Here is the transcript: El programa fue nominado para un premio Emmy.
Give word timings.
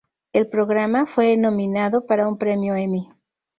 El 0.33 0.49
programa 0.49 1.05
fue 1.05 1.37
nominado 1.37 2.07
para 2.07 2.27
un 2.27 2.39
premio 2.39 2.75
Emmy. 2.75 3.07